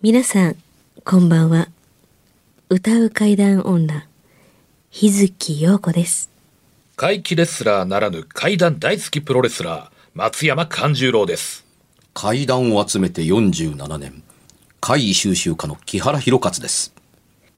[0.00, 0.56] 皆さん、
[1.04, 1.66] こんばんは。
[2.68, 4.06] 歌う怪談女、
[4.90, 6.30] 日月陽子です。
[6.94, 11.66] 怪奇レスラーならぬ怪談大好きプロレスラー、松山勘十郎です。
[12.14, 14.22] 怪談を集めて47年
[14.78, 16.94] 怪異収集家の木原博勝です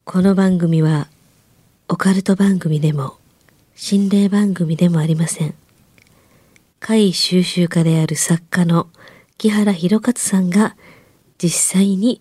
[0.07, 1.09] この番組は、
[1.88, 3.18] オカルト番組でも、
[3.77, 5.54] 心霊番組でもありません。
[6.79, 8.88] 怪異収集家である作家の
[9.36, 10.75] 木原博勝さんが、
[11.36, 12.20] 実際に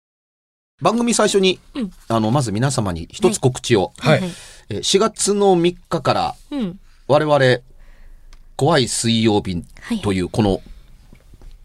[0.81, 1.59] 番組最初に、
[2.07, 4.19] あのまず皆様に一つ告知を、はい。
[4.23, 4.31] えー
[4.69, 6.79] 4月の3日からうん。
[7.09, 7.61] 我々
[8.55, 9.65] 怖い水曜日
[10.01, 10.61] というこの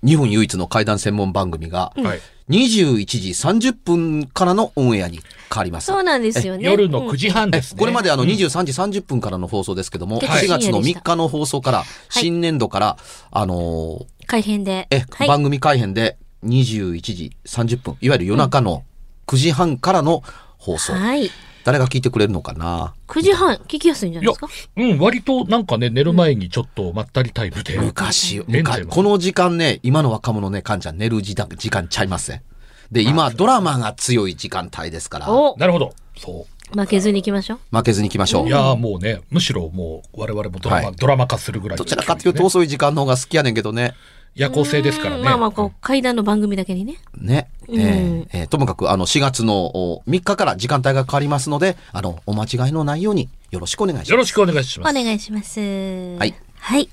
[0.04, 2.20] 日本唯一の怪談専門番組がはい。
[2.48, 5.20] 21時30分からのオンエアに
[5.52, 6.64] 変わりますそうなんですよね。
[6.64, 7.78] 夜の9時半ですね。
[7.78, 12.96] これまであのうん23時30分からの放送ですけども、はい4月の3深夜でした日の放送から、新年度から、
[13.30, 14.86] あのー改編で。
[14.90, 15.28] え、はい。
[15.28, 18.84] 番組改編で21時30分、いわゆる夜中の
[19.26, 20.22] 9時半からの
[20.58, 20.92] 放送。
[20.94, 21.30] はい。
[21.64, 24.48] 誰が聞いてくれるのかな？9時半、聞きやすいんじゃないですか？
[24.76, 27.76] うん、割となんかね、寝る前にちょっとまったりタイムで。
[27.76, 32.44] 昔、うん昔この時間ね、今の若者ね、かんちゃん寝る時間時間ちゃいますね。
[32.92, 35.92] で、今、ドラマが強い時間帯ですから、おなるほど。
[36.16, 37.76] そ負けずに行きましょう？
[37.76, 38.44] 負けずに行きましょう。
[38.44, 38.50] うい。
[38.52, 43.94] やーもうね、むしろもう我々もドラマ、はいドラマ化するぐらい、どちらかというと遅い時間の方が好きやねんけどね。
[44.36, 45.22] 夜行性ですからね。
[45.24, 46.98] まあまあ、こう、階段の番組だけにね。
[47.16, 47.48] ね。
[47.68, 54.10] えーえーともかく、あの、4月のお3日から時間帯が変わりますので、あの、お間違いのないようによろしくお願いします。
[54.12, 54.90] よろしくお願いします。
[54.90, 55.58] お願いします。
[55.60, 56.34] はい。
[56.58, 56.88] はい。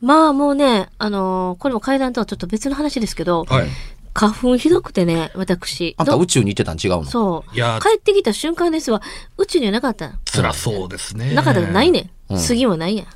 [0.00, 3.68] まあもうね、あのーこれも階段とはちょっと別の話ですけど、はい。
[4.14, 5.94] 花粉ひどくてね、私。
[5.96, 7.04] どあんた宇宙に行ってたん違うの？
[7.04, 7.54] そう。
[7.54, 9.00] いやー帰ってきた瞬間ですわ。
[9.38, 10.12] 宇宙にはなかった。
[10.30, 11.32] 辛そうですね。
[11.34, 12.10] なかったらないね。
[12.36, 13.06] 次もないやん。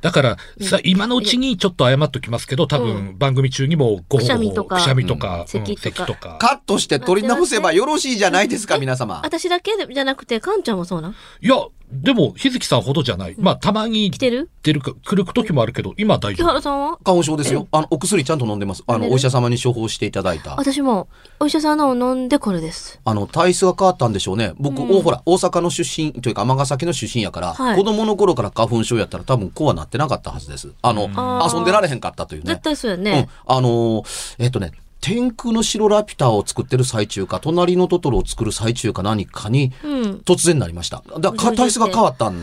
[0.00, 6.36] だから、さ、今のうちにちょっと謝っときますけど、多分番組中にもごくしゃみとかくしゃみとか、咳とか咳とか。
[6.38, 9.20] カットして取り直せばよろしいじゃないですか、皆様。
[9.24, 11.12] 私だけじゃなくて、かんちゃんもそうなん？
[11.12, 11.56] いや、
[11.90, 13.36] でも、日月さんほどじゃない。
[13.38, 14.50] まあ、たまに来てる？
[14.62, 16.48] 出るか、来る時もあるけど、今大木丈夫。
[16.48, 16.98] 原さんは？
[17.04, 17.68] 花粉症ですよ。
[17.70, 18.82] あの、お薬ちゃんと飲んでます。
[18.86, 20.56] あの、お医者様に処方していただいた。
[20.56, 23.00] 私も、お医者さんのを飲んでこれです。
[23.04, 24.52] あの、体質が変わったんでしょうね。
[24.58, 30.72] 僕、うほら、大阪の出身というか、尼崎の出身やから、はい子供の頃から花粉症やったら多分こうはなってなかったはずです。
[30.82, 32.62] あの、あー遊んでられへんかったというね絶。
[32.62, 33.28] 対そうやうんね。。
[33.46, 40.02] あのーえっ、とね、天空の城ラピュタを作ってる最中か、隣のトトロを作る最中か何かに、うん。
[40.24, 41.02] 突然なりました。
[41.20, 42.40] だから体質が変わったん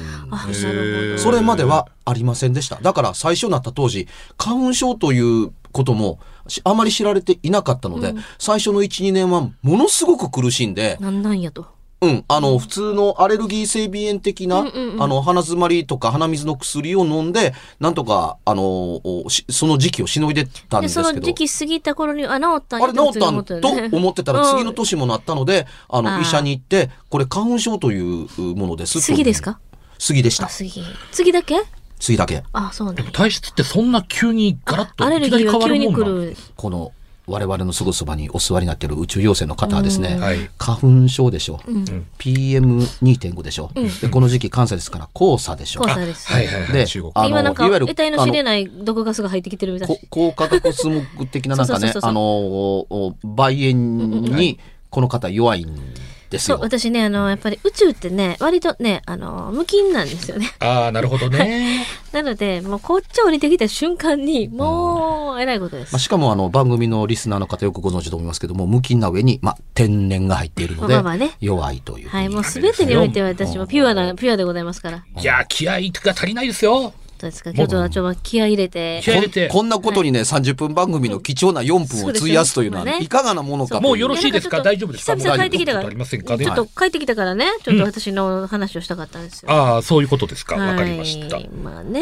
[0.47, 1.17] です。
[1.17, 2.77] それまではありませんでした。
[2.81, 11.67] だから最初になった当時、花粉症ということもしあまり知られていなかったので、最初の1、2年はものすごく苦しんで、なんなんやと。
[12.03, 19.01] うん、あの、普通のアレルギー性鼻炎的な、うんうんうんあの、鼻詰まりとか鼻水の薬を飲んで、なんとか、あの、
[19.49, 21.07] その時期をしのいでたんで、ですけど。
[21.09, 24.83] その時期過ぎた頃に、あ、治ったんやあれ治ったんと思ってたら次のと。
[24.83, 28.99] 年もなったので、あの、医者に行って、これ花粉症というものです。
[28.99, 29.51] 次ですか？
[29.51, 29.59] あ、
[29.97, 30.47] 杉でした。
[30.47, 30.83] 次。
[31.13, 31.55] 次だけ？
[32.01, 32.43] 杉だけ。
[32.51, 36.37] あ、そうなんやでも体質ってそんな急にガラッとアレルいきなりギーは急変わるもんなに来る。
[36.57, 36.91] この、
[37.25, 41.61] 我々のすぐそばにお座りになっている宇宙妖精の方はですね、はい花粉症でしょ。
[41.65, 41.83] うん。
[42.17, 43.71] PM2.5 でしょ。
[44.01, 45.91] で、この時期関西ですから黄砂でしょ黄。
[45.91, 46.31] 砂です。
[46.31, 46.73] はいはいはい。
[46.73, 47.11] で中国。
[47.15, 54.59] あの今なんか、いわゆる得体の知れない毒ガスが入ってきてるみたいこ高化学スモッグ的ななんかそうそうそう、そうねあの、おお肺炎に
[54.89, 56.63] この方弱いんですそう、よ。
[56.63, 60.51] 私ね、あの、やっぱり宇宙ってね、割とね、あの、無菌なんですよね。
[60.59, 61.85] ああ、なるほどね。
[62.11, 65.99] なので、もうこっち降りてきた瞬間に、もう、えらいことですまあ、。
[65.99, 72.09] しかもあの番組のリスナーの方よくご存知と思いますけども無菌な上に、まあ、天然が入っているのでまあまあね弱いという。
[72.09, 75.03] はい、もうすべてにおいては私もピュアな、ピュアでございますから。
[75.19, 76.93] いや、気合が足りないですよ。
[77.27, 77.51] ったですか？
[77.51, 79.01] 今日とはちょっと気合い入れて。
[79.03, 79.47] 気合い入れて。
[79.49, 84.61] こんなことにね、30分番組の貴重な4分を費やすというのは、いかがなものかともうよろしいですか？
[84.61, 85.15] 大丈夫ですか？
[85.15, 85.89] 久々帰ってきたから。
[86.37, 89.51] ちょっと帰ってきたからね、ちょっと私の話をしたかったんですよ。
[89.51, 90.55] ああ、そういうことですか？
[90.55, 91.37] わかりました。
[91.37, 92.01] はいまあね。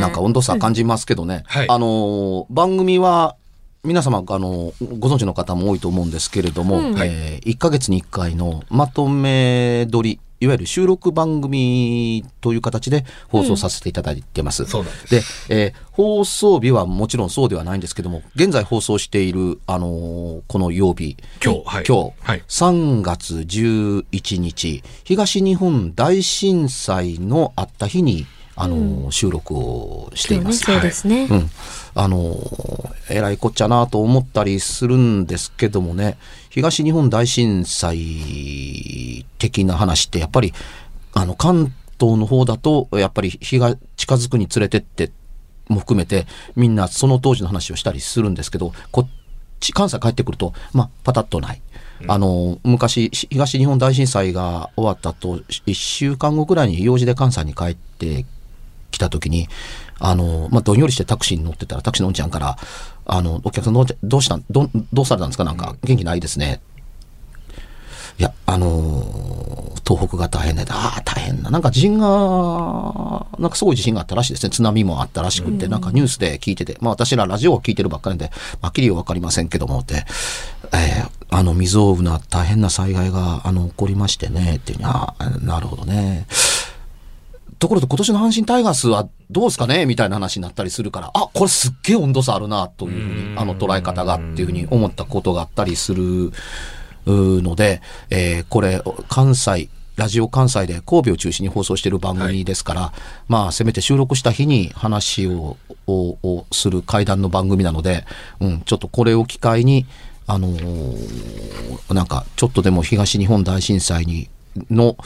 [0.00, 1.44] なんか温度差感じますけどね。
[1.46, 1.66] はい。
[1.68, 3.36] あのー、番組は、
[3.82, 6.98] 皆様、あの、ご存知の方も多いと思うんですけれども、うん。
[7.02, 14.64] え1ヶ月に1回のまとめ撮り、いわゆる収録番組という形で放送させていただいてます。
[14.64, 15.48] そうなんです。
[15.48, 21.84] で、えー放送日はもちろんそうではないんですけども、現在放送している、あのーこの曜日、今日はい。
[21.86, 22.42] 今日、はい。
[22.48, 28.26] 3月11日、東日本大震災のあった日に、
[28.56, 30.60] あのー収録をしています。
[30.60, 31.26] そうですね。
[31.30, 31.50] うん、
[31.94, 36.16] あのーえらいこっちゃなと思ったりするんですけどもね
[36.50, 40.52] 東日本大震災的な話ってやっぱり
[41.14, 45.12] あの関東の方だとやっぱり日が近づくにつれてって
[45.68, 46.26] も含めて
[46.56, 49.10] みんなその当時の話をしたりするんですけどこっ
[49.60, 51.62] ち関西帰ってくるとまあパタッとない。
[52.08, 58.24] あの昔し東日本大震災が終わったと1週間後ぐらいに用事で関西に帰って
[58.90, 59.48] 来た時に、
[59.98, 62.56] あの、まあ、どんよりしてタクシーに乗ってたら、タクシーのおんちゃんから、
[63.12, 65.44] あの、お客さんどうどうしたんどんどうされたんですか？
[65.44, 66.60] なんか、元気ないですね。
[68.18, 71.50] いや、あのー東北が大変で、ああ、大変な。
[71.50, 72.06] なんか地震が、
[73.40, 74.50] なんかすごい地震があったらしいですね。
[74.50, 78.30] 津波もあったらしくって、なんかニュースで聞いてて、まあ私らラジオを聞いてるばっかりで、
[78.62, 80.04] まあ、きりよわかりませんけどもって、
[80.72, 86.26] えーあの、未曾有な大変な災害が、あの、起こりましてね、っていうに、ああ、なるほどね。
[87.60, 89.86] ところで今年の阪神タイガースはどうですかね？
[89.86, 96.32] みたいな話になったりするから、あ、これすっげえ温度差あるな、というふうに、あの捉え方がっていうふうに思ったことがあったりする
[97.06, 102.92] うので、えーこれ、関西、ラジオ関西で神戸を中心に放送している番組ですから、
[103.28, 108.06] まあ、せめて収録した日に話をををする会談の番組なので、
[108.40, 109.86] うん、ちょっとこれを機会に、
[110.26, 114.30] あのーなんか、ちょっとでも東日本大震災に、
[114.70, 114.96] の、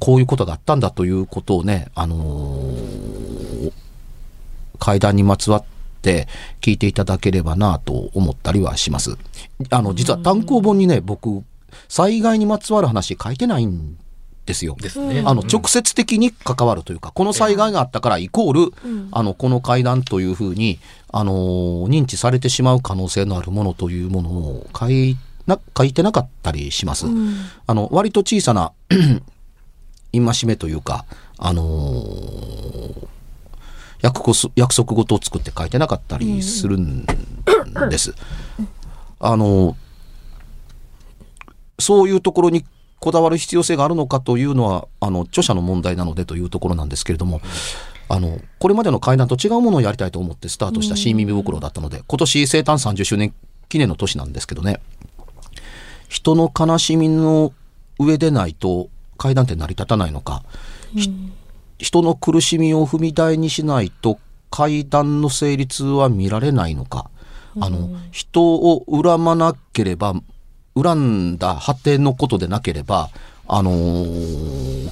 [0.00, 3.72] こういうことがあったんだということをね、あのー
[4.78, 5.64] 会談にまつわっ
[6.02, 6.26] て
[6.60, 9.16] 聞いていただければなと思ったりはします。
[9.70, 11.44] あの、実は単行本にね、僕、
[11.88, 13.96] 災害にまつわる話書いてないん
[14.44, 14.76] ですよ。
[14.80, 15.22] ですね。
[15.24, 18.74] あの、直接的に関わるというか、この災害があったからイコール、
[19.12, 20.80] あの、この会談というふうに、
[21.12, 25.16] あのー認知されてしまう可能性のあるものというものを書い
[25.46, 27.06] な、書いてなかったりします。
[27.68, 28.72] あの、割と小さな、
[30.12, 31.04] 戒めというか、
[31.38, 33.08] あのー
[34.02, 34.20] 約
[34.56, 37.06] 約束事を作って書いてなかったりするん
[37.88, 38.14] です。
[39.20, 39.76] あの
[41.78, 42.64] そういうところに
[42.98, 47.40] こだわる必要性があるのかというのはあの著者の問題なのでというところなんですけれども、
[48.08, 53.32] あのこれまでの会談と違うものをやりたいと思ってスタートした新耳袋だったので、今年生誕30周年
[53.68, 54.80] 記念の年なんですけどね。
[56.08, 57.52] 人の悲しみの
[57.98, 58.90] 上でないと
[59.22, 60.42] 会談って成り立たないのか、
[60.96, 61.12] ひ
[61.78, 64.18] 人の苦しみを踏み台にしないと
[64.50, 67.08] 会談の成立は見られないのか、
[67.60, 70.14] あの人を恨まなければ
[70.74, 73.10] 恨んだ果てのことでなければ
[73.46, 74.90] あのー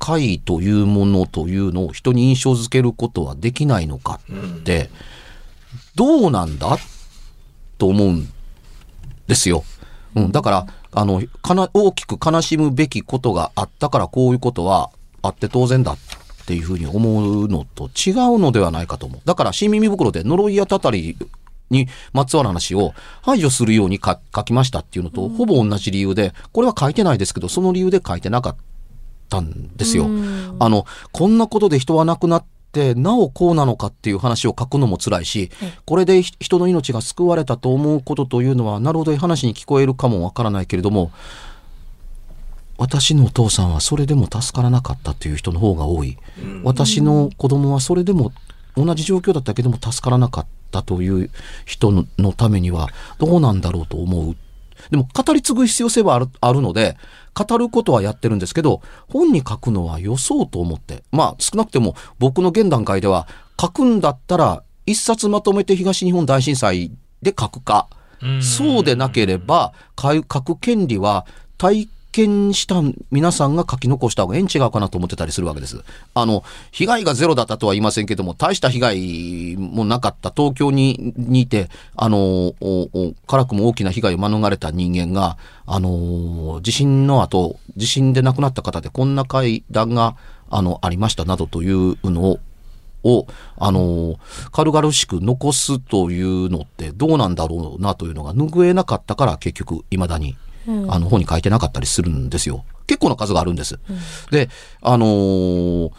[0.00, 4.90] 会というものというのを人に印象づけることはできないのかって、
[5.96, 6.78] どうなんだ？
[7.78, 8.28] と思うん
[9.26, 9.64] ですよ。
[10.14, 14.90] うん、だから、あの、かな、大きく悲しむべきことがあったからこういうことは
[15.22, 15.98] あって当然だっ
[16.46, 19.20] ていうふうに思うのと違うのではないかと思う。
[19.24, 21.16] だから、新耳袋で呪いやたたり
[21.70, 28.56] にまつわる話を排除するように書書きましたっていうのと、ほぼ同じ理由で、これは書いてないですけど、その理由で書いてなかっ
[29.28, 30.08] たんですよ。
[30.58, 32.57] あの、こんなことで人は亡くなって、
[32.94, 35.50] なおこうなのかっていう話を書くのも辛いし、
[35.84, 41.10] これで人の命が救われたと思うことというのは、なるほど話に聞こえるかもわからないけれども、
[42.78, 46.16] 私のお父さんはそれでも助からなかったという人の方が多い。
[46.62, 48.32] 私の子供はそれでも
[48.76, 51.30] 同じ状況だったけども助からなかったという
[51.64, 54.36] 人ののためにはどうなんだろうと思う。
[54.90, 56.96] でも語り継ぐ必要性はあるので、
[57.44, 61.04] 語ることはやってるんですけど、本に書くのは予想と思って。
[61.12, 63.28] まあ少なくても僕の現段階では
[63.60, 66.90] 書くんだったら一冊まとめて東日本大震災
[67.22, 67.88] で書くか。
[68.20, 71.24] うんそうでなければ、書く権利は
[71.56, 75.82] 体験した皆さんが書き残した方がええん違うかなと思ってたりするわけです。
[76.14, 82.54] あの、被害がゼロだったとは言いませんけども、大した被害もなかった東京ににいて、あの、
[83.26, 85.36] 辛くも大きな被害を免れた人間が、
[85.66, 90.16] あの、地震の後、地震で亡くなった方でこんな会談が、
[90.50, 92.40] あの、ありましたなどというのを、
[93.04, 94.18] を、あの、
[94.50, 100.36] 軽々しく残すというのってどうなんだろうなというのが拭えなかったから結局未だに、
[100.90, 102.64] あの本に書いてなかったりするんですよ。
[102.86, 103.78] 結構な数があるんです。
[104.30, 104.48] で、
[104.82, 105.90] あのー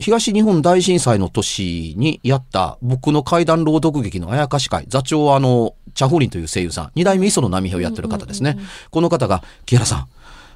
[0.00, 8.58] 東日本大震災の年にやった僕の怪談朗読劇のあやかし会、座長はあの、チャフリンという声優さん、二代目磯野波平をやってる方ですね。
[8.90, 10.08] この方が、木原さん、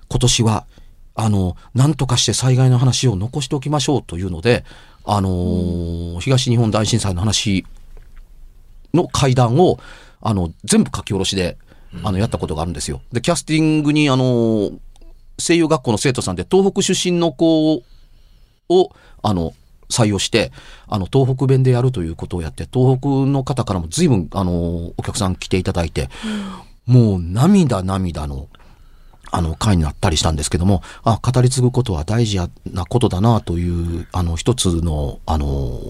[0.09, 0.67] 今年は、
[1.15, 4.65] あの、何とかして災害の話を残しておきましょうというので、
[5.05, 7.65] あのー東日本大震災の話
[8.93, 9.79] の怪談を、
[10.21, 11.57] あの、全部書き下ろしで、
[12.03, 13.01] あの、やったことがあるんですよ。
[13.13, 14.73] で、キャスティングに、あの、
[15.39, 17.83] 声優学校の生徒さんで、東北出身の子
[18.69, 18.93] を、
[19.23, 19.55] あの、
[19.89, 20.53] 採用して、
[20.87, 26.11] あの、東北弁でやるということをやって、東北の方からも随分、あの、お客さん来ていただいて、
[26.87, 28.49] もう涙涙の、
[29.31, 35.81] あの、会になったりしたんですけども、あ、語り継ぐことは大事なことだなという、あの、一つの、あの、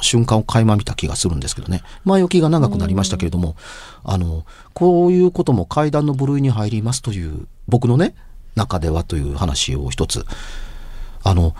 [0.00, 1.82] 瞬間を垣間見た気がするんですけどね。
[2.04, 3.56] 前置きが長くなりましたけれども、
[4.04, 4.44] あの、
[4.74, 8.14] こういうことも階段の部類に入りますという、僕のね、
[8.56, 10.26] 中ではという話を一つ、
[11.22, 11.54] あの、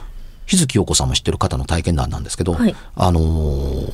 [0.47, 2.75] 日月陽子さんも知ってる方の体験談なんですけど、はい。
[2.95, 3.93] あのー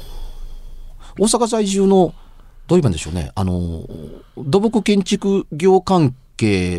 [1.21, 2.15] 大阪在住の、
[2.69, 6.17] どう言えばいいんでしょうね、あのー土木建築業関係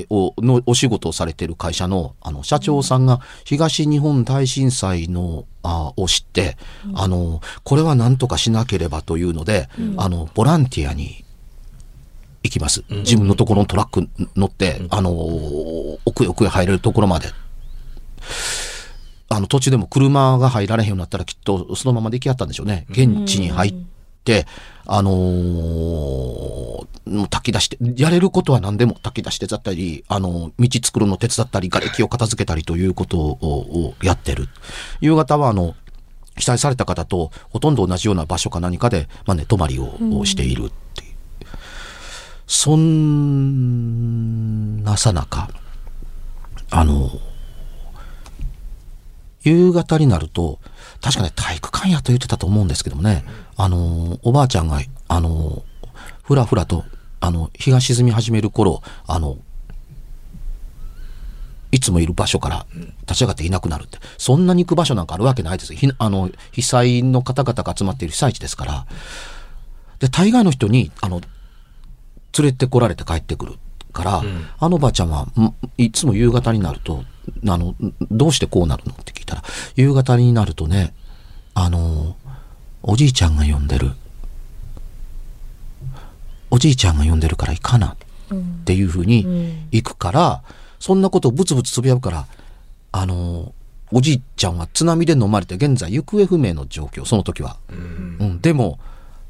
[0.09, 6.57] を、のお仕事をされている会社の、あの、社長さんが東日本大震災の、あを知って、
[6.95, 11.25] あのーこれは何とかしなければというので、あの、ボランティアに
[12.43, 12.83] 行きます。
[12.89, 17.27] 自分のところのトラック乗って、あのー奥へ奥へ入れるところまで。
[19.31, 22.85] あの、途中でも車が入られへんようになったらきっとそのまま出来合ったんでしょうね。
[22.89, 23.88] 現地に入って、
[24.85, 26.89] あのー
[27.29, 34.47] 炊き出して、やれることは何でも炊き出してだったり、あの、道作るの手伝ったり、瓦礫を片付けたりということををやってる。
[35.01, 35.75] 夕方はあの、
[36.37, 41.09] 被災された方とほとんど同じような場所か何かで、まあね、泊まりををしているっていう。
[42.47, 43.63] そん
[44.83, 45.49] なさなか、
[46.69, 47.09] あの、
[49.43, 50.59] 夕方になると、
[51.01, 53.23] 確かね、体育館やと言ってたと思うんですけどもね、
[53.55, 55.63] あの、おばあちゃんが、あの、
[56.23, 56.83] ふらふらと、
[57.19, 59.37] あの、日が沈み始める頃、あの、
[61.71, 62.65] いつもいる場所から
[63.01, 65.73] 立ち上がっていなくなるって、そんなに行く場所なんかあるわけないです。
[65.73, 68.87] ひあの、被災の方々が集まっている被災地ですから。
[69.99, 71.21] で、大概の人に、あの、
[72.37, 73.59] 連れてこられて帰ってくる
[73.93, 74.23] から、
[74.59, 77.03] あのばあちゃんは、んいつも夕方になると、
[77.47, 77.75] あの、
[78.11, 78.93] どうしてこうなるの？
[78.93, 79.43] って聞いたら、
[79.75, 80.93] 夕方になるとね、
[81.53, 82.15] あの、
[82.81, 83.91] おじいちゃんが呼んでる。
[86.51, 87.97] おじいちゃんが呼んでるから行かなっ
[88.65, 90.43] ていうふうに行くから、
[90.79, 92.27] そんなことをブツブツつぶやくから、
[92.91, 93.53] あの、
[93.91, 97.57] おじいちゃんは津波で飲まれて現在行方不明の状況、その時は。
[97.69, 98.79] うん、でも、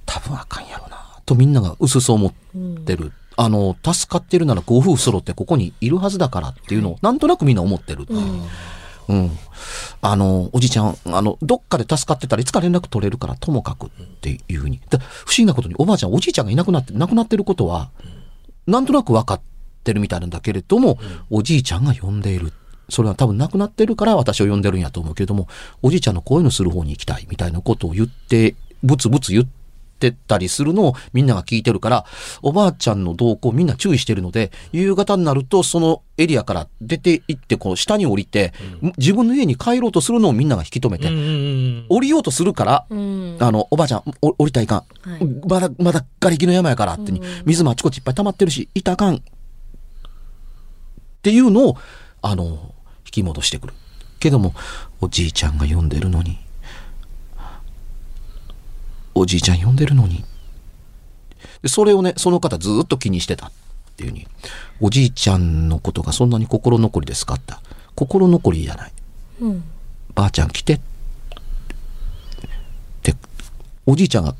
[0.05, 2.33] 多分あかんやろな、とみんなが薄々思
[2.77, 3.11] ってる。
[3.41, 8.05] あの、助かってるならご夫婦揃ってここにいるはずだからっていうのを、なんとなくみんな思ってる。
[9.07, 9.31] うん。
[10.01, 14.81] あの、おじいちゃん、あの、どっかで助かってたらいつか連絡取れるからともかくっていうふうに。
[14.89, 17.91] だ不思議なことにおばあちゃん、おじいちゃんがいなくなって、亡くなってることは、
[18.67, 19.41] なんとなく分かっ
[19.85, 22.51] てるみたいなんだけれども、おじいちゃんが呼んでいる。
[22.89, 25.47] それは多分亡くなってるから私を呼んでるんやと思うけれども、
[25.81, 29.58] おじいちゃんのこういうのする方に行きたいみたいなことを言って、ブツブツ言って
[29.99, 32.05] たりするのをみんなが聞いてるから、
[32.41, 38.53] おばあちゃんの動向をみんな注意してるので、夕方になるとそのエリアから出て行って、こう下に降りて、
[38.97, 45.09] 自分の家に帰ろうとするのをみんなが引き止めて、うん降りようとするから、うんあの、おばあちゃん、お降りたらいかん。
[45.09, 49.15] はいまだ、まだ、瓦礫の山やからってに、水もあちこちいっぱい溜まってるし、いたかん。
[49.15, 49.19] っ
[51.21, 51.77] ていうのを、
[52.21, 52.73] あの、
[53.05, 53.73] 引き戻してくる。
[54.19, 54.53] けども、
[55.01, 56.37] おじいちゃんが呼んでるのに、
[59.19, 60.23] おじいちゃん呼んでるのに。
[61.61, 63.51] でそれをね、その方ずーっと気にしてたっ
[63.97, 64.27] ていうふうに、
[64.79, 67.53] おじいちゃんのことがそんなに心残りですかって。
[67.95, 68.91] 心残りじゃない。
[69.41, 69.63] うん
[70.15, 70.75] ばあちゃん来て。
[70.75, 70.79] っ
[73.03, 73.13] て、
[73.85, 74.35] おじいちゃんが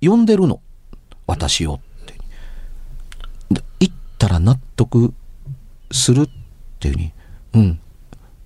[0.00, 0.60] 呼んでるの。
[1.26, 2.14] 私をって。
[3.50, 5.12] で行ったら納得
[5.90, 6.28] するっ
[6.78, 7.12] ていうふうに、
[7.54, 7.80] うん。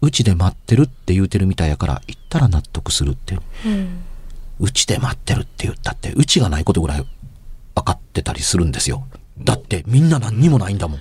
[0.00, 3.42] うちで待ってるって言うてるみたいやから、行ったら納得するっていう。
[3.66, 4.04] うん
[4.59, 7.06] うちで待ってるって言ったって、うちがないことぐらい
[7.75, 9.06] 分かってたりするんですよ。
[9.38, 11.00] だってみんな何にもないんだもん。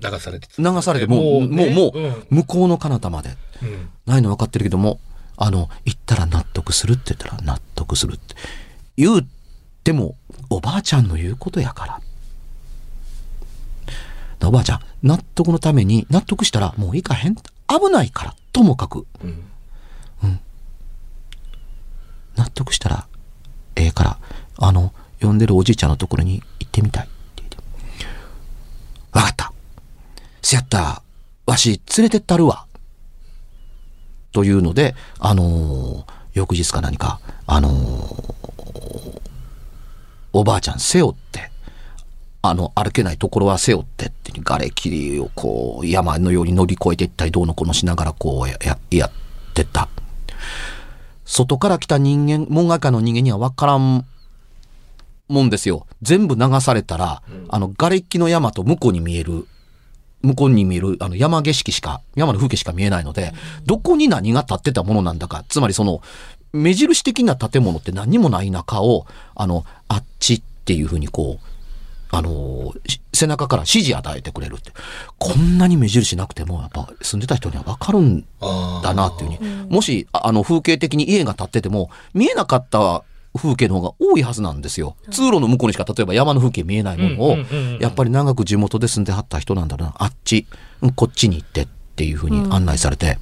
[0.00, 3.30] 流されて流されてもう、もう、ねもう、うん向こうの彼方まで。
[3.62, 5.00] うんないの分かってるけども、
[5.36, 8.34] あの、言ったら納得するって言ったら納得するって。
[8.96, 9.26] 言う
[9.84, 10.16] ても、
[10.50, 11.86] おばあちゃんの言うことやか
[14.40, 14.48] ら。
[14.48, 17.34] おばあちゃん、納得のために、納得したらもういかへん。
[17.34, 19.06] 危ないから、ともかく。
[19.22, 19.42] うん
[22.38, 23.06] 納得したら、
[23.76, 24.18] ええから、
[24.58, 27.56] あの、呼んでるおじいちゃんのところに行ってみたいって言って。
[29.12, 29.52] わかった。
[30.42, 31.02] せやった、
[31.46, 32.66] わし連れてったるわ。
[34.32, 39.20] というので、あのー翌日か何か、あのー
[40.32, 41.50] おばあちゃん背負って、
[42.42, 49.10] あの、歩けないところは背負ってって、瓦礫をこう、山のように乗り越えていったり、どうのこのしながらこうや、や、やっ
[49.54, 49.88] てった。
[51.28, 54.06] 外から来た人間、門外漢の人間には分からん
[55.28, 55.86] もんですよ。
[56.00, 59.46] 全部流されたら、あの、瓦礫の山と向こうに見える、
[60.22, 63.34] 向こうに見えるあの山景色しか、山の風景しか見えないので、
[63.66, 66.00] どこに何が建ってたものなんだか、つまりその、
[66.54, 71.57] 目印的な建物って何にもない中を、あの、あっちっていうふうにこう、
[72.10, 74.72] あのし背中から指示与えてくれるって。
[75.18, 79.66] こんなに目印なくても、やっぱ住んでた人にはわかるんだなっていうふうに。
[79.68, 83.02] もし、ああの、風景的に家が建ってても、見えなかった
[83.36, 84.96] 風景の方が多いはずなんですよ。
[85.10, 89.94] 通路の向こうにしか例えば山の風景見えないものをうんうんうんうん、やっぱり長く地元で住んではった人なんだな。
[89.98, 90.46] あっち、
[90.80, 93.18] うんこっちに行ってっていうふうに案内されて、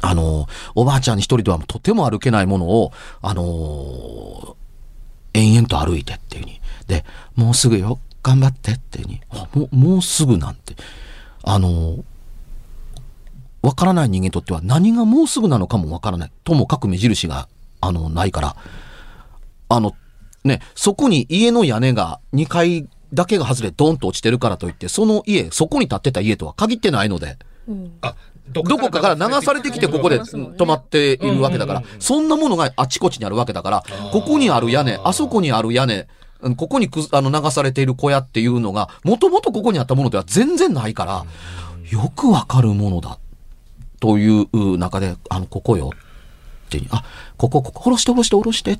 [0.00, 4.56] あの、おばあちゃん一人ではとても歩けないものを、あの
[5.32, 6.59] 延々と歩いてっていうふうに。
[6.90, 7.04] で、
[7.36, 9.20] もうすぐよ、頑張ってってに。
[9.30, 10.74] あもう、もうすぐなんて。
[11.42, 12.04] あの
[13.62, 16.32] わからない人間にとっては何がもうすぐなのかもわからない。
[16.44, 17.48] ともかく目印が、
[17.80, 18.56] あの、ないから。
[19.68, 19.94] あの、
[20.44, 28.16] ね、そこに家の屋根が2階だけが外れドンと落ちてるからといって、その家、そこに建ってた家とは限ってないので、うんあ
[28.52, 36.06] どこかから流されてきてここで止まっているわけだから、そんなものがあちこちにあるわけだから、ここにある屋根、あそこにある屋根、うん
[36.56, 41.24] ここにくずあの流されている小屋っていうのが、もともとここにあったものでは全然ないから、
[41.90, 43.18] よくわかるものだ。
[44.00, 45.90] という中で、あの、ここよ。
[45.94, 47.04] って、あ、
[47.36, 48.78] ここ、ここ、下ろして下ろして下ろして。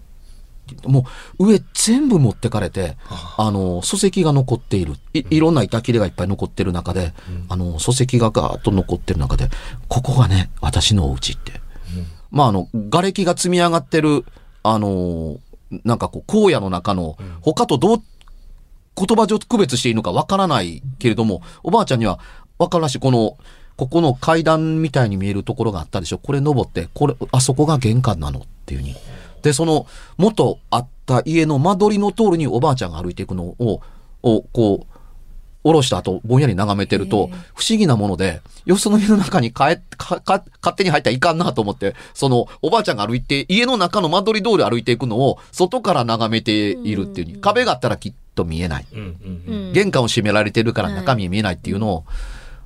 [0.87, 1.05] も
[1.39, 2.97] う、上全部持ってかれて、
[3.37, 4.95] あの、礎石が残っている。
[5.13, 7.13] いいろんな板切れがいっぱい残ってる中で、
[7.49, 9.49] あの、礎石がガーッと残ってる中で、
[9.89, 11.61] ここがね、私のお家って。
[12.31, 14.25] まあ、あの、瓦礫が積み上がってる、
[14.63, 15.39] あの、
[15.85, 18.03] なんかこう、荒野の中の、他とどう、
[18.97, 22.19] 言葉上区別していいのかわからないけれども、おばあちゃんには
[22.59, 23.39] わからんし、この、
[23.77, 26.19] ここの階段みたいに見えるところがあったでしょ？
[26.19, 28.97] これ登って、これ、あそこが玄関なのっていうふうに。
[29.43, 29.87] で、その、
[30.19, 33.81] 元あった家の間取りの通りにおばあちゃんが歩いていくのを、
[34.23, 34.90] を、こう、
[35.63, 48.87] 下ろした後、ぼんやり眺めてると、不思議なもので、よその家の中に帰っか、か、勝手に入ったらいかんなと思って、その、おばあちゃんが歩いて、家の中の間取り通り歩いていくのを、外から眺めているっていうふうに、壁があったらきっと見えない。
[48.93, 49.67] うんうんうん。
[49.67, 49.73] うん。
[49.73, 52.05] 玄関を閉められてるから中身見えないっていうのを、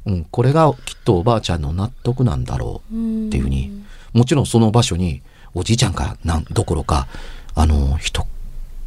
[0.06, 2.94] うん、これがきっとおばあちゃんの納得なんだろう
[3.26, 3.72] っていうふうに、
[4.12, 5.22] もちろんその場所に
[5.54, 7.08] おじいちゃんがなんどころか、
[7.54, 8.26] あの、一っ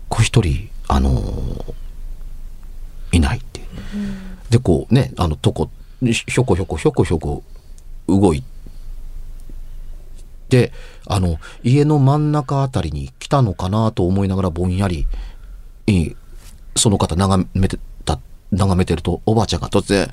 [0.09, 1.65] 子一人、あの、
[3.11, 3.41] いない。
[4.50, 5.69] で、こうね、あの、とこ、
[6.02, 7.43] ひょこひょこひょこひょこ
[8.08, 8.43] 動い
[10.50, 10.71] て、
[11.08, 15.08] あの、家の真ん中あたりに来たのかなと思いながらぼんやり、
[15.88, 16.15] えー
[16.78, 18.19] その方眺めてた、
[18.52, 20.12] 眺めてると、おばあちゃんが突然、ああ、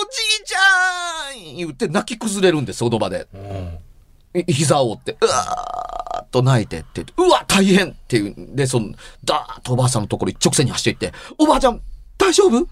[0.00, 3.28] おじいちゃん言って泣き崩れるんです、その場で。
[3.32, 4.40] うん。
[4.40, 5.91] い膝を折って、うわ
[6.32, 8.92] と泣いてって、うわ、大変っていうんで、その、
[9.24, 11.80] ダーッとおばあさんのところに一直線に走っていって、おばあちゃん、
[12.18, 12.66] 大丈夫？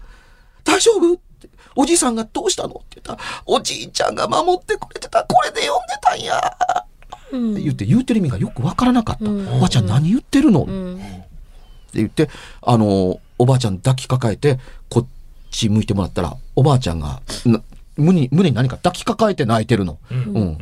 [0.65, 1.13] 大丈夫？
[1.13, 2.69] っておじいさんがどうしたの？
[2.69, 6.57] って言ったら、おじいちゃんが守ってくれてた、これで呼んでたんや。
[7.31, 9.23] うんって言って、言うてる意味がよくわからなかった。
[9.23, 9.47] うん。
[9.47, 11.01] おばあちゃん何言ってるの、ってうん
[11.93, 12.29] 言って、
[12.61, 15.07] あの、おばあちゃん抱きかかえて、こっ
[15.49, 17.61] ち向いてもらったら、おばあちゃんが、な
[17.97, 19.97] 胸に、胸に何か抱きかかえて泣いてるの。
[20.09, 20.17] うん。
[20.17, 20.57] うん。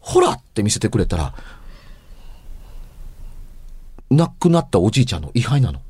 [0.00, 1.34] ほらって見せてくれたら、
[4.12, 5.80] 亡くなったおじいちゃんの位牌なの。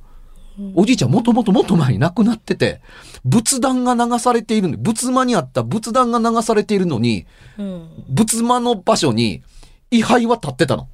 [0.75, 2.81] おじいちゃんもともともっと前に亡くなってて、
[3.25, 7.27] 仏壇が流されているのに、仏間にあった仏壇が流されているのに、
[7.59, 9.43] うん仏間の場所に
[9.91, 10.89] 位牌は立ってたの。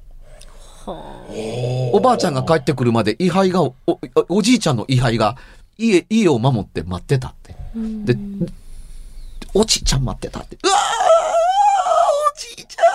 [0.85, 5.35] はおばあちゃんが帰ってくるまで位牌が、お、おおじいちゃんの位牌が
[5.77, 7.53] 家、家を守って待ってたって。
[7.53, 8.17] あで、
[9.53, 10.57] おじいちゃん待ってたって。
[10.63, 10.77] うわー
[12.33, 12.88] おじいちゃん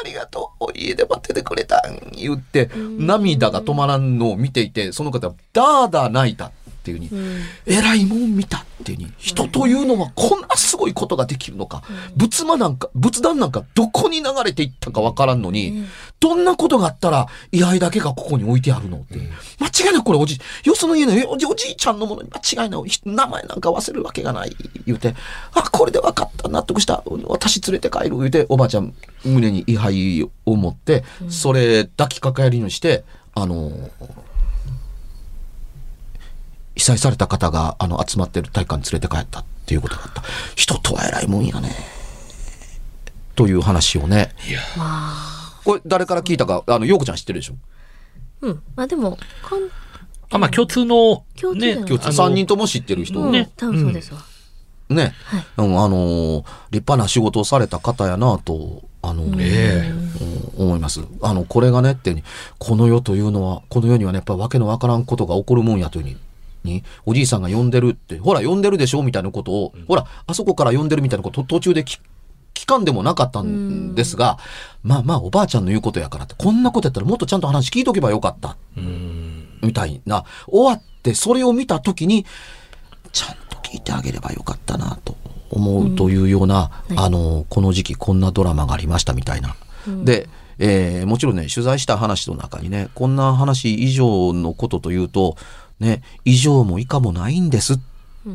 [0.00, 6.52] ありがとう家で待っててくれたん言って、涙が止まらんのを見ていて、その方、ダーダー泣いた。
[6.80, 11.82] っていうふうに、うん偉いもん見たっていうに、人というのはこんなすごいことができるのか、
[12.16, 15.84] 仏間なんか、仏壇なんかどこに流れていったかわからんのに、
[16.18, 19.18] どんなことがあったら、位牌だけがここに置いてあるのって。
[19.58, 22.88] 間違いなくこれおじ、よその家のおじおじいちゃんのものに間違いない。
[22.88, 24.56] ひ名前なんか忘れるわけがない。
[24.86, 25.14] 言うて、
[25.52, 26.48] あ、これで分かった。
[26.48, 27.02] 納得した。
[27.26, 28.16] 私連れて帰る。
[28.18, 34.29] 言うて、おばあちゃん胸に位牌を持って、それ抱きかかえるようにして、あの、被
[36.90, 40.22] 災された方があの集まってる体育館に連れて帰ったっていうことだった。
[40.56, 41.70] 人とは偉いもんやね。
[43.36, 44.34] という話をね。
[44.48, 44.60] いや
[45.64, 47.54] これ誰から聞いたか、あの、ようこちゃん知ってるでしょ？
[48.42, 48.62] うん。
[48.74, 49.60] まあでも、かん
[50.32, 53.20] あまあ共通の共通ね今日あの3人とも知ってる人。
[53.20, 53.50] うん、ね。
[53.56, 54.20] 多分そうですわ。
[54.88, 55.04] うん、あ
[55.56, 59.90] のー立派な仕事をされた方やなと、あのーえ
[60.56, 61.00] うん思います。
[61.22, 62.22] あの、これがねってに、
[62.58, 66.16] この世というのは、この世にはね、やっぱわけのわからんことが起こるもんやというふうに、
[66.64, 71.98] に、おじいさんが呼んでるって、ほら、呼んでるでしょみたいなことを、ほら、あそこから呼んでるみたいなことを途中で聞
[72.60, 74.38] 聞かんでもなかったんですが、
[74.82, 78.56] まあまあ、おばあちゃんの言うことやからって、こんなことやったらもっとちゃんと話聞いとけばよかった。
[78.76, 79.48] うん。
[79.62, 82.26] みたいな、終わってそれを見た時に、
[83.12, 85.16] ちゃんと聞いてあげればよかったなと
[85.50, 89.56] 思うというような、あの、この時期こんなドラマがありましたみたいな。
[90.04, 95.36] で、えーもちろんね、取材した話の中にね、こんな話以上のことというと、
[95.80, 97.78] ね、以上も以下もないんですっ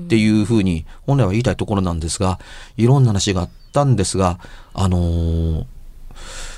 [0.10, 2.40] ていうふうに本来は言いたいところなんですが、
[2.78, 4.40] いろんな話があったんですが、
[4.74, 5.66] あのー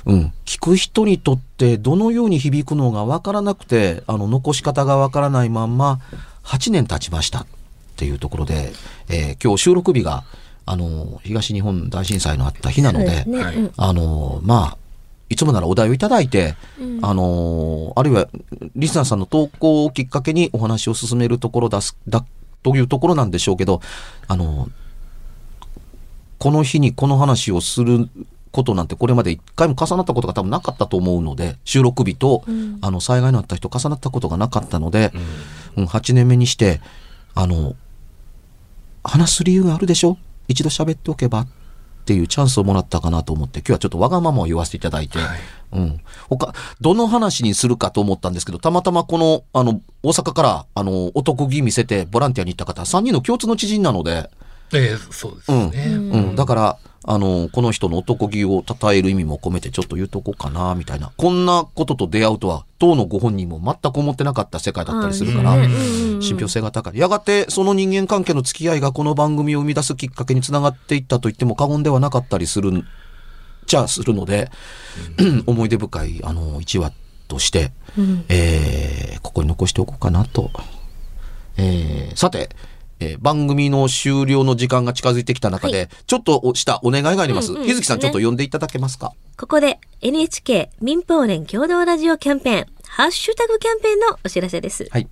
[0.06, 6.00] うん、聞く人にとってどのように響くのがわからなくて、あの、残し方がわからないまんま、
[6.44, 7.46] 8年経ちましたっ
[7.96, 8.72] ていうところで、
[9.08, 10.24] えー今日収録日が、
[10.64, 13.70] あの、東日本大震災のあった日なので、ですね。
[13.76, 14.78] あの、まあ、
[15.28, 16.54] いつもならお題をいただいて、
[17.02, 18.28] あの、あるいは、
[18.76, 22.24] リスナーさんの投稿をきっかけにお話を進めるところだす、だ、
[22.62, 23.80] というところなんでしょうけど、
[24.26, 24.68] あの、
[26.38, 28.08] この日にこの話をする
[28.52, 32.44] ことなんてこれまで一回も重なったことが多分なかったと思うので、収録日と、
[32.80, 35.12] あの、災害のあった人重なったことがなかったので、
[35.76, 36.80] うん、8年目にして、
[37.34, 37.74] あの、
[39.04, 40.16] 話す理由があるでしょ？
[40.48, 41.48] 一度喋っておけばっ
[42.08, 45.38] ていうチャンスをもらったかなと思って、今日はちょっとわがままを言わせていただいて、はい
[45.72, 46.00] うん。
[46.30, 54.30] 他、どの話にするかと思ったんですけど、たまたまこの、あの、大阪から、あの、お得意見せてボランティアに行った方、3人の共通の知人なので、
[54.74, 55.94] ええそうですね。
[55.94, 56.36] うん。
[56.36, 61.10] だから、あの、この人の男気を称える意味も込めてちょっと言うとこうかな、みたいな。
[61.16, 65.54] こんなことと出会うとは、当のご本人も全く思ってなかった世界だったりするから、
[66.20, 66.98] 信憑性が高い。
[66.98, 72.84] やがて、その人間関係の付き合いがこの番組を生み出すきっかけにつながっていったと言っても過言ではなかったりするん、
[73.66, 74.50] じゃあするので、
[75.46, 76.92] 思い出深い、あの、一話
[77.28, 77.72] として、
[78.28, 80.50] えーここに残しておこうかなと。
[81.56, 82.50] えーさて、
[83.00, 87.52] えー番組の終了の時間が近づいてきた中で、ちょっとしたお願いがあります。
[87.52, 89.12] うんうん日月さん、ねちょっと呼んでいただけますか？
[89.36, 94.88] ここで NHK 民放連共同ラジオキャンペーン、ハッシュタグキャンペーンのお知らせです。
[94.90, 95.08] はい。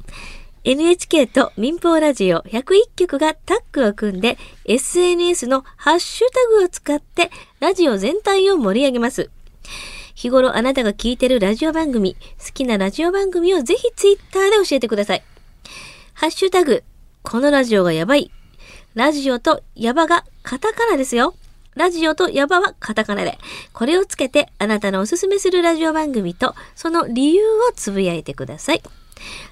[0.64, 2.64] NHK と民放ラジオ101
[2.96, 9.30] 局がタッグを組んで SNS のハッシュタグを使ってラジオ全体を盛り上げます。
[10.16, 15.22] 日頃あなたが聞いてるラジオ番組、好きなラジオ番組をぜひツイッターで教えてください。
[16.14, 16.82] ハッシュタグ、
[17.28, 18.30] このラジオがやばい。
[18.94, 21.34] ラジオとヤバがカタカナですよ。
[21.74, 23.36] ラジオとヤバはカタカナで。
[23.72, 28.82] これをつけてあなたのおすすめするラジオ番組とその理由をつぶやいてください。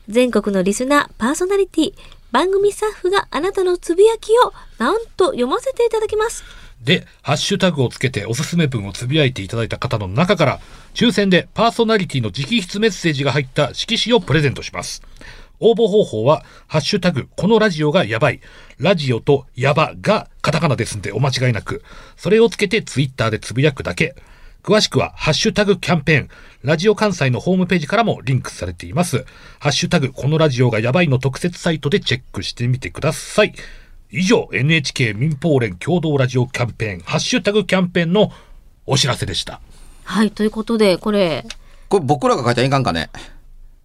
[0.08, 1.94] 全国のリスナー、パーソナリティ、
[2.30, 6.44] 番組スタッフがあなたのつぶやきをなんと読ませていただきます。
[6.80, 10.60] で、ハッシュタグをつけておすすめ文をつぶやいていただいた方の中から、
[10.94, 15.02] 抽選でパーソナリティの直筆メッセージが入った色紙をプレゼントします。
[15.60, 18.40] 応募方法は、ハッシュタグ、このラジオがやばい。
[18.78, 21.82] ラジオとやばがカタカナですんでお間違いなく。
[22.16, 24.14] それをつけてツイッターでつぶやくだけ。
[24.62, 26.28] 詳しくは、ハッシュタグキャンペーン、
[26.62, 29.26] ラジオ関西のホームページからもリンクされています。
[29.58, 33.52] ハッシュタグ、このラジオがやばいの特設サイトでチェックしてみてください。
[34.10, 38.32] 以上、NHK 民放連共同ラジオキャンペーン、ハッシュタグキャンペーンの
[38.86, 39.60] お知らせでした。
[40.04, 41.44] はい、ということで、これ、
[41.88, 43.10] これ僕らが書いたらいかんかね。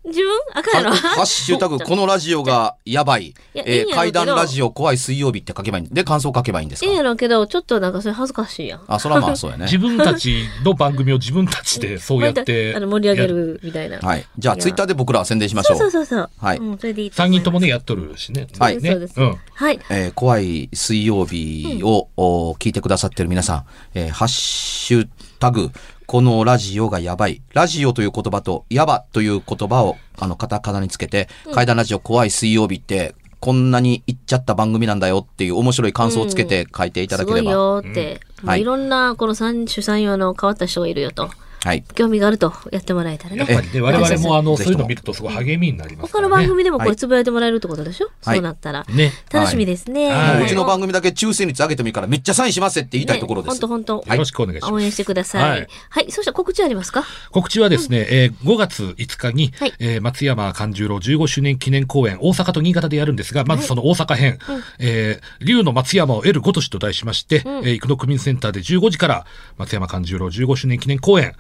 [0.10, 0.30] 自分？
[0.54, 0.96] あかんやろ？
[0.96, 3.28] ハッシュタグ、このラジオが やばい。
[3.28, 6.90] いやいえーいんやろうけど怪談ラジオ怖い水曜日って書けばいいんで、感想書けばいいんですか？
[6.90, 8.82] ええやろうけど、ちょっとなんかそれ恥ずかしいやん。
[8.88, 9.66] あ、それはまあ そうやね。
[9.66, 12.74] 自分たちの番組を自分たちでそうやって。
[12.76, 14.00] あの盛り上げるみたいな。
[14.00, 14.26] はい。
[14.38, 15.88] じゃあ、ツイッターで僕らは宣伝しましそょう。
[15.88, 16.30] うそうそうそう。
[16.40, 18.48] はいうん、それでいいと思います3人ともね、やっとるしね。
[18.60, 19.38] はいねそうですうん。
[19.54, 19.80] はい。
[19.90, 25.08] えー怖い水曜日を、お聞いてくださってる皆さん、えーハッシュ
[25.40, 25.72] タグ、
[26.06, 27.42] このラジオがやばい。
[27.54, 37.40] ラジオという言葉と、やばという言葉を、あの、カタカナにつけて、怪談ラジオ怖い水曜日ってこんなに行っちゃった番組なんだよっていう面白い感想をつけて書いていただければ。
[37.40, 38.62] すごいよって、まあはい。
[38.62, 41.30] いろんなこの三種三様の変わった人がいるよと
[41.64, 41.84] はい。
[41.96, 43.40] 興味があるとやってもらえたらね。
[43.40, 46.30] やっぱりね、我々もあの、そういうのを見るとすごい励みになりますか他らね。
[46.30, 48.38] の番組でもこはいれつぶやいてもらえるってことでしょ、はい。
[48.38, 48.86] そうなったら。
[48.90, 49.12] ね。
[49.32, 50.36] 楽しみですね、はい。
[50.38, 53.60] もううちの番組だけ抽選率上げてもいいからめっちゃサインしますって言いたいところです。
[53.60, 54.14] 本当本当。
[54.14, 54.74] よろしくお願いします。
[54.74, 55.62] 応援してください。
[55.62, 56.06] ははい。
[56.08, 56.12] い。
[56.12, 57.04] そしたら告知ありますか？
[57.32, 59.74] 告知はですね、えー5月5日に、はい。
[59.80, 64.40] えー松山勘十郎15周年記念公演、大阪と新潟でやるんですが、まずその大阪編、
[64.80, 69.26] えー竜の松山を得るごとしと題しまして、えー生野区民センターで15時から、
[69.58, 71.34] 松山勘十郎15周年記念公演、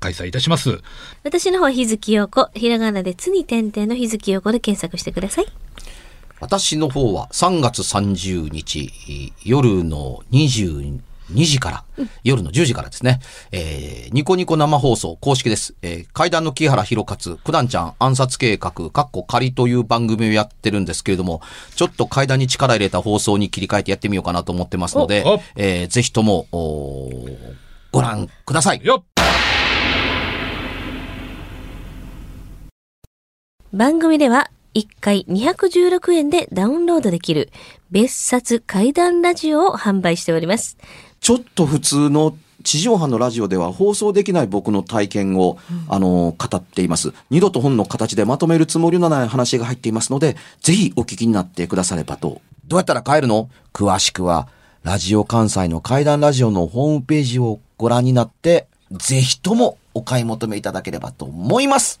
[0.00, 0.80] 開催いたします。
[1.22, 5.46] 私の方は日月陽子、ひらがなでつに点々の日月陽子で検索してください。
[6.40, 11.00] 私の方は3月30日夜の22
[11.44, 13.20] 時から、夜の10時からですね、
[13.52, 15.74] えーニコニコ生放送公式です。
[15.82, 21.42] えー階段の木原博勝、九段ちゃん暗殺計画、かっこ仮という番組をやってるんですけれども、
[21.76, 25.24] ちょっと階段に力入れた放送に切り替えてやってみようかなと思ってますので
[25.56, 26.46] えーぜひとも、
[27.92, 28.80] ご覧ください。
[28.82, 29.29] よっ
[33.72, 37.50] 番組では1回216円でダウンロードできる
[37.92, 40.76] 別冊怪談ラジオを販売しております。
[41.20, 45.56] ちょっと普通の地上波のラジオでは放送できない僕の体験を、
[45.88, 47.14] あの、語っています。
[47.30, 52.42] 二度と本の形でまとめるつもりのない話が入っていますので、ぜひお聞きになってくださればと。
[52.66, 53.48] どうやったら帰るの？
[53.72, 54.48] 詳しくは、
[54.82, 62.00] ラジオ関西の怪談ラジオのホームページをご覧になって、ぜひともお買い求めいただければと思います。